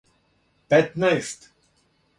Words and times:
петнаест 0.69 1.39